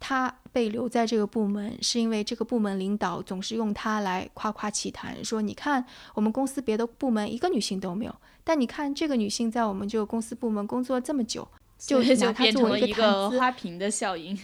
[0.00, 11.46] 他被留在这个部门是因为这个部门领导总是用他来夸夸其谈，说你看我们公司别的部门一个女性都没有，但你看这个女性在我们这个公司部门工作这么久，
[11.78, 14.38] 就拿她作为一个花瓶的效应。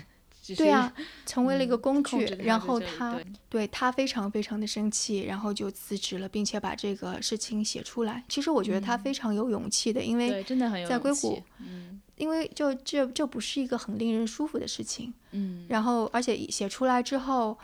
[0.56, 0.92] 对啊，
[1.24, 8.24] 成为了一个工具，然后他对他非常非常的生气，然后就辞职了，并且把这个事情写出来。
[8.28, 11.42] 其实我觉得他非常有勇气的，因为真的很有在硅谷，
[12.16, 17.56] 因为就这这不是一个很令人舒服的事情，嗯，然后而且写出来之后。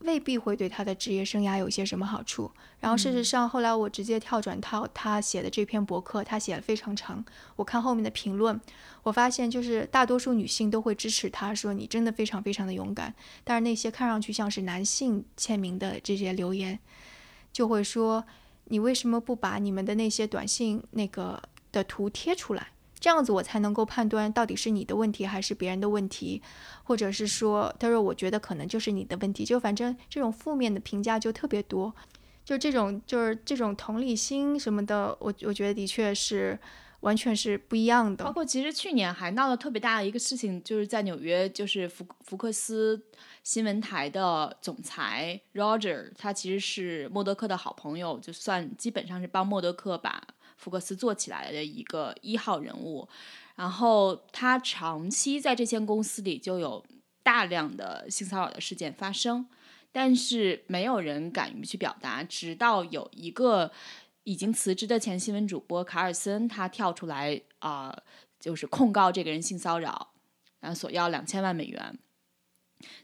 [0.00, 2.50] 未必会对他的职业生涯有些什么好处。
[2.80, 7.24] 然后事实上，后来我直接跳转到他写的这篇博客，他写的非常长。
[7.56, 8.60] 我看后面的评论，
[9.02, 13.12] 我发现就是大多数女性都会支持他，说你真的非常非常的勇敢。
[13.42, 16.78] 但是那些看上去像是男性签名的这些留言，
[17.52, 18.24] 就会说
[18.66, 22.68] 你为什么不把你们的那些短信那个的图贴出来？
[23.00, 26.42] 这样子我才能够判断到底是你的问题还是别人的问题，
[26.82, 31.94] 或者是说，他说我觉得可能就是你的问题，就反正这种负面的评价就特别多，
[32.44, 36.58] 就这种就是这种同理心什么的，我我觉得的确是
[37.00, 38.24] 完全是不一样的。
[38.24, 43.00] 包括其实去年还闹得特别大的一个事情，就是在纽约，就是福福克斯
[43.44, 50.20] 新闻台的总裁 Roger，他其实是默多克的好朋友，就算基本上是帮默多克把。
[50.58, 53.08] 福克斯做起来的一个一号人物，
[53.54, 56.84] 然后他长期在这间公司里就有
[57.22, 59.46] 大量的性骚扰的事件发生，
[59.92, 63.70] 但是没有人敢于去表达，直到有一个
[64.24, 67.96] 已经辞职的前新闻主播卡尔森，他跳出来啊，
[68.40, 70.08] 就是控告这个人性骚扰，
[70.58, 71.96] 然后索要两千万美元，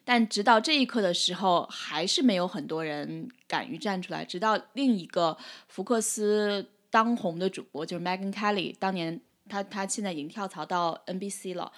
[0.05, 5.39] 但直到这一刻的时候，还是没有很多人敢于站出来，直到另一个
[5.69, 6.71] 福克斯。
[6.95, 11.73] 当红的主播就是 Megan Kelly，当年他他现在已经跳槽到 NBC 了，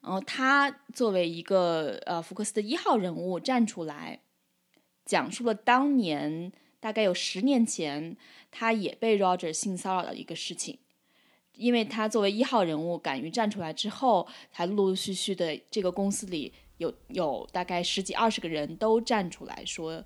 [0.00, 4.20] 然后他作为一个呃福克斯的一号人物站出来，
[5.04, 8.16] 讲述了当年大概有十年前
[8.50, 10.80] 他也被 Roger 性骚扰的一个事情，
[11.54, 20.04] 因为他作为一号人物敢于站出来之后，才陆陆续续的这个公司里有有大概十几二十个人都站出来说，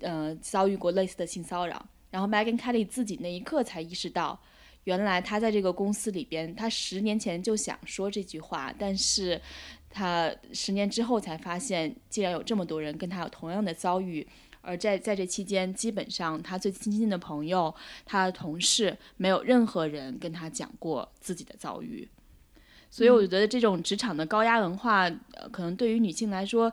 [0.00, 1.88] 呃遭遇过类似的性骚扰。
[2.10, 4.38] 然后 Megan Kelly 自己那一刻才意识到，
[4.84, 9.40] 原来他在这个公司里边，他十年前就想说这句话，但是
[9.88, 14.26] 他十年之后才发现，竟然有这么多人跟他有同样的遭遇，
[14.60, 17.72] 而在在这期间，基本上他最亲近的朋友、
[18.04, 22.08] 他的同事，没有任何人跟他讲过自己的遭遇，
[22.90, 26.72] 所以我觉得这种职场的高压文化，呃，可能对于女性来说。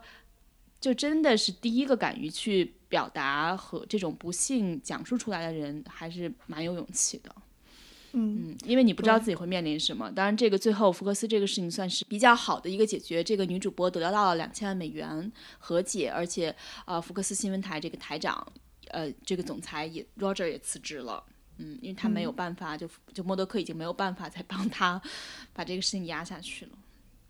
[0.80, 7.34] 就真的是第一个敢于去表达和这种不幸讲述出来的人，还是蛮有勇气的。
[8.12, 10.10] 嗯，因为你不知道自己会面临什么。
[10.12, 13.22] 当然，这个最后福克斯这个事情算是比较好的一个解决。
[13.22, 16.54] 这个女主播得到了两千万美元和解，而且
[16.86, 18.50] 呃，福克斯新闻台这个台长，
[18.88, 21.22] 呃，这个总裁也 Roger 也辞职了。
[21.58, 25.00] 嗯，因为他没有办法，就就默多克已经没有办法再帮他
[25.52, 26.72] 把这个事情压下去了。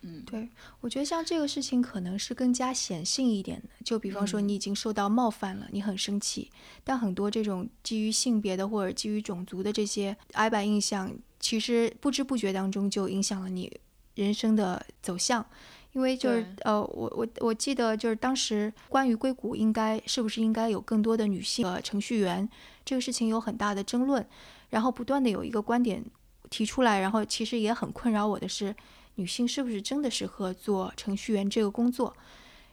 [0.02, 0.48] 嗯，对，
[0.80, 6.48] 我觉得像这个事情可能是更加显性一点的，就比方说你已经受到冒犯了，你很生气，
[6.84, 13.76] 但很多这种基于性别的或者基于种族的这些矮板印象，其实不知不觉当中就影响了你
[14.14, 15.44] 人生的走向，
[15.92, 22.48] 因为就是呃，我我我记得就是当时关于硅谷应该是不是应该有更多的女性呃程序员
[22.84, 24.24] 这个事情有很大的争论，
[24.70, 26.04] 然后不断的有一个观点
[26.50, 28.76] 提出来，然后其实也很困扰我的是。
[29.18, 32.16] 女性是不是真的适合做程序员这个工作？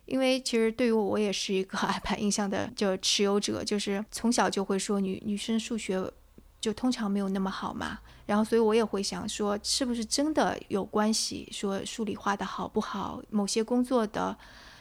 [0.06, 6.12] 因为其实对于我，我也是一个 iPad 印象的就持有者，就是从小就会说女女生数学
[6.62, 8.00] 就通常没有那么好嘛。
[8.28, 11.50] 然后所以我也会想说，是不是真的有关系？
[11.52, 14.38] 说数理化的好不好，某些工作的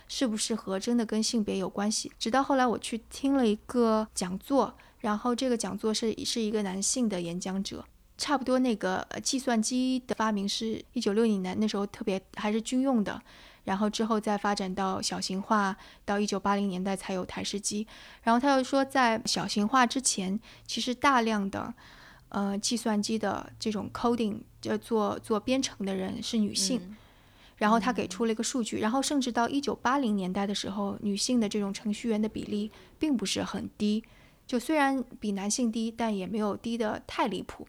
[0.07, 2.13] 适不适合，真的跟性别有关系？
[2.19, 7.83] 直到后来我去听了一个讲座，然后这个讲座是是一个男性的演讲者。
[8.17, 13.21] 差不多那个计算机的发明是一九六零年，那时候特别还是军用的，
[13.65, 17.87] 然后之后再发展到小型化，到一九八零年代才有台式机。
[18.23, 21.75] 然后他又说，在小型化之前，其实大量的
[22.29, 26.97] 呃计算机的这种 coding 就做做编程的人是女性。
[27.57, 34.03] 然后他给出了一个数据，然后甚至到一九八零年代的时候，女性的这种程序员的比例并不是很低。
[34.47, 37.67] 就虽然比男性低，但也没有低的太离谱。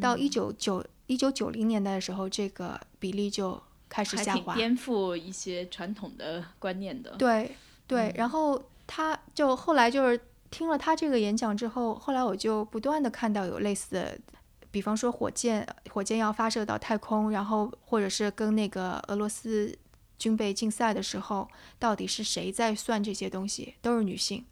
[0.00, 7.12] 到一九九一九九零年代的时候，这个比例就开始下滑，颠覆一些传统的观念的。
[7.12, 7.54] 对
[7.86, 14.18] 对，然后他就后来就是听了他这个演讲之后，后来我就不断的看到有类似的，
[14.72, 19.72] 比方说火箭火箭要发射到太空，然后或者是跟那个俄罗斯
[20.18, 24.44] 军备竞赛的时候，到底是谁在算这些东西，都是女性。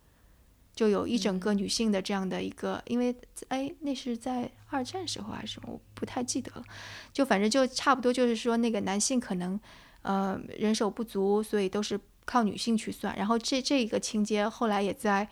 [0.74, 3.14] 就有一整个女性的这样的一个，因为
[3.48, 6.64] 哎，那是在二战时候还是什么，我不太记得了。
[7.12, 9.58] 就反正就差不多，就是说那个男性可能
[10.02, 13.16] 呃人手不足，所以都是靠女性去算。
[13.16, 15.28] 然后这这个情节后来也在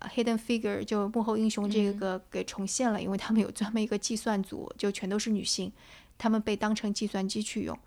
[0.10, 5.72] 《Hidden Figure》就幕后英雄这个给重现了，因为他们有专门一个计算组，就全都是女性，
[6.18, 7.78] 他们被当成计算机去用。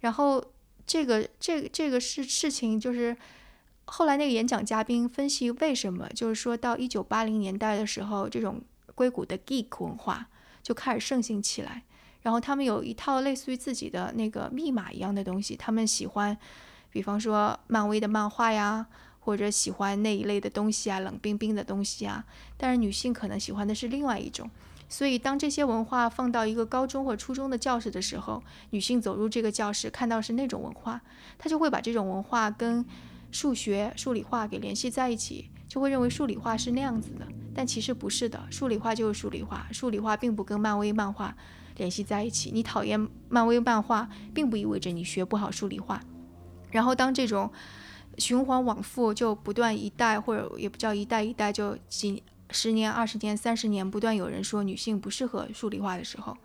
[0.00, 0.44] 然后
[0.84, 3.16] 这个这个这个事事情就是。
[3.86, 8.62] 后来那个演讲嘉宾分析为什么，就是说到一九八零年代的时候，这种
[8.94, 10.26] 硅谷的 geek 文化
[10.62, 11.82] 就开始盛行起来。
[12.22, 16.36] 然后他们有一套类似于自己的那个密码一样的东西，他们喜欢，
[16.90, 18.86] 比方说漫威的漫画呀，
[19.20, 22.24] 或者喜欢那一类的东西啊，冷冰冰的东西啊。
[22.56, 24.50] 但是女性可能喜欢的是另外一种。
[24.88, 31.02] 所以当这些文化放到一个高中或初中的教室的时候，女性走入这个教室看到是那种文化，
[31.36, 32.82] 她就会把这种文化跟
[33.34, 41.36] 数学、数理化给联系在一起，就会认为数理化是那样子的，但其实不是的，数理化就是数理化，数理化并不跟漫威漫画
[41.76, 42.52] 联系在一起。
[42.52, 46.00] 你讨厌漫威漫画，并不意味着你学不好数理化。
[46.70, 47.50] 然后当这种
[48.18, 56.36] 循环往复，就不断一代或者也不叫一代一代，就几十年、二十年、三十年，不断有人说女性不适合数理化的时候，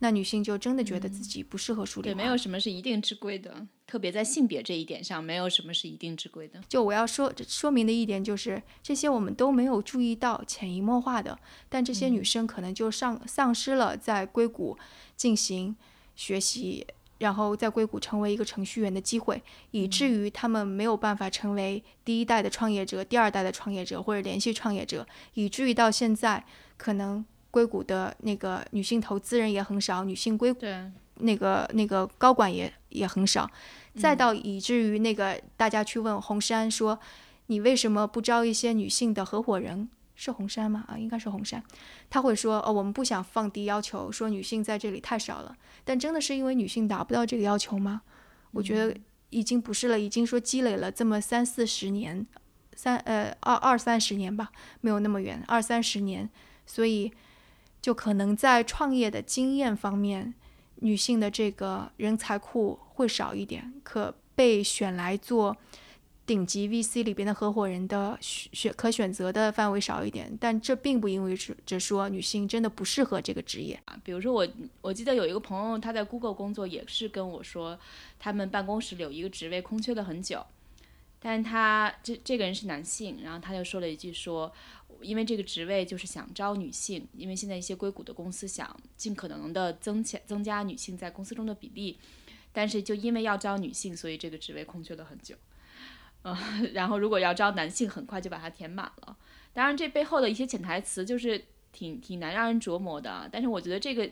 [0.00, 2.14] 那女性就真的觉得自己不适合梳理化。
[2.14, 6.60] 对，没有什么是一定之规的，特别在性别这一点上，没有什么是一定之规的。
[6.68, 11.38] 就我要说说明的一点就是，这些我们都没有注意到，潜移默化的，
[11.68, 14.76] 但这些女生可能就丧丧失了在硅谷
[15.16, 15.76] 进行
[16.16, 16.86] 学习。
[17.18, 19.42] 然后在硅谷成为一个程序员的机会，
[19.72, 26.42] 以至于她们没有办法成为第一代的创业者、第二代的创业者或者连续创业者，以至于到现在，
[26.78, 30.54] 可能硅谷的那个女性投资人也很少，女性硅
[31.16, 33.50] 那个那个高管也也很少，
[33.96, 36.98] 再到以至于那个大家去问红杉说，
[37.46, 39.88] 你为什么不招一些女性的合伙人？
[40.14, 40.84] 是红杉吗？
[40.86, 41.64] 啊，应该是红杉。
[42.10, 48.02] 他会说：“哦，我们不想放低要求，说女性在这里太少了。”但真的是因为女性达不到这个要求吗？
[48.50, 48.94] 我觉得
[49.30, 52.26] 已经不是了，已经说积累了这么三四十年，
[52.76, 54.50] 三呃二二三十年吧，
[54.82, 56.28] 没有那么远，二三十年。
[56.66, 57.10] 所以
[57.80, 60.34] 就可能在创业的经验方面，
[60.76, 65.56] 女性的这个人才库会少一点，可被选来做。
[66.26, 73.98] 顶级 VC 里边的合伙人的选可选择的范围少一点，但这并不意味着说女性真的不适合这个职业啊。
[74.04, 74.46] 比如说我，
[74.80, 77.76] 我记得有一个朋友他在 Google 工作，也是跟我说，
[78.20, 80.46] 他们办公室里有一个职位空缺了很久，
[81.20, 84.50] 但他这这个人是男性，然后他就说了一句说，
[85.02, 91.98] 因为这个职位就是想招女性，因为现在一些硅谷的公司想尽可能的增强增加女性在公司中的比例，
[92.52, 95.34] 但是就因为要招女性，所以这个职位空缺了很久。
[96.22, 96.36] 嗯，
[96.74, 99.16] 然后如果要招男性，很快就把它填满了。
[99.52, 103.28] 当然，这背后的一些潜台词就是挺挺难让人琢磨的。
[103.32, 104.08] 但是我觉得这个，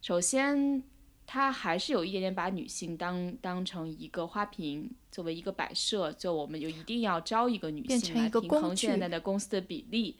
[0.00, 0.82] 首先
[1.30, 10.16] 它还是有一点点把女性当当成一个花瓶，作为一个摆设，就我们就一定要招一个女性来平衡现在的公司的比例，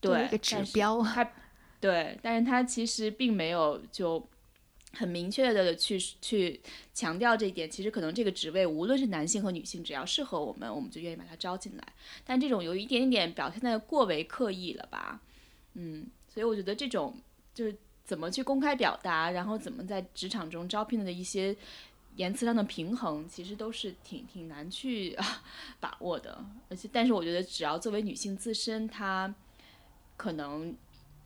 [0.00, 1.00] 对一个指标。
[1.00, 1.30] 它
[1.80, 4.28] 对，但是他其实并没有就。
[4.94, 6.58] 很明确的去去
[6.94, 11.86] 强调这一点，其实可能这个职位无论是男性和女性，只要适合我们，我们就愿意把它招进来。
[12.24, 15.20] 但这种有一点点表现的过为刻意了吧？
[15.74, 17.14] 嗯，所以我觉得这种
[17.52, 17.76] 就是
[18.08, 21.54] 怎么去公开表达，然后怎么在职场中招聘的一些
[22.16, 25.14] 言辞上的平衡，其实都是挺挺难去
[25.78, 26.42] 把握的。
[26.70, 29.32] 而且，但是我觉得只要作为女性自身，她
[30.16, 30.74] 可能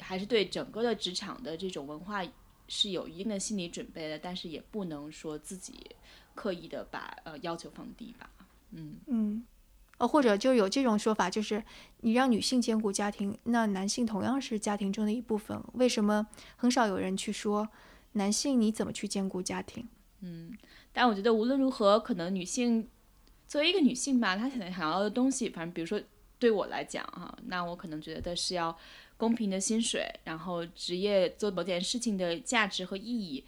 [0.00, 2.22] 还是对整个的职场的这种文化。
[2.68, 5.74] 是有一定的心理准备的，但是也不能说自己
[6.34, 8.30] 刻意的把呃要求放低吧。
[8.70, 9.44] 嗯嗯，
[10.02, 11.62] 呃，或者就有这种说法，就是
[12.00, 15.62] 你让女性兼顾家庭，那男性同样是家庭中的一部分。
[15.74, 16.26] 为什么
[16.56, 17.68] 很少有人去说
[18.14, 19.86] 男性你怎么去兼顾家庭？
[20.22, 20.52] 嗯，
[20.92, 22.88] 但我觉得无论如何，可能女性
[23.46, 26.02] 作为一个女性吧，她想想要的东西，反正比如说
[26.40, 28.76] 对我来讲哈，那我可能觉得是要。
[29.18, 33.44] 公平的薪水，然后职业做某件事情的价值和意义，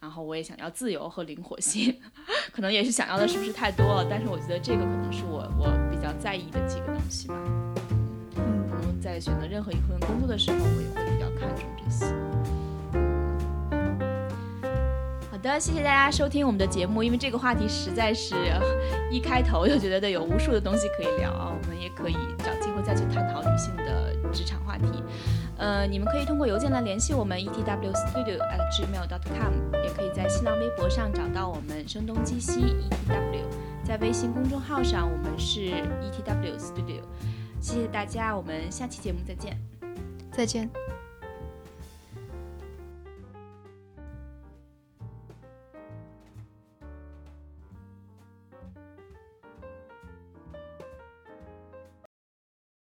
[0.00, 1.96] 然后我也想要自由和灵活性，
[2.52, 4.06] 可能也是想要的是不是太多了？
[4.08, 7.34] 但是我觉得这个可能是我我比较在意的几个东西吧。
[8.36, 12.06] 嗯，然后在选择任何一份工作的时候，我也会比较看重这些。
[15.36, 18.34] 好的，谢谢大家收听我们的节目，因为这个话题实在是
[19.10, 24.16] 一开头就觉得有无数的东西可以聊啊，我们也可以找机会再去探讨女性的。
[24.32, 24.86] 职场话题，
[25.58, 29.52] 呃，你们可以通过邮件来联系我们，ETW Studio at Gmail.com；
[29.84, 33.44] 也可以在新浪微博上找到我们声东击西 etw，
[33.84, 35.60] 在微信公众号上我们是
[36.02, 37.02] etw studio。
[37.60, 39.56] 谢谢大家，我们下期节目再见，
[40.32, 40.68] 再见。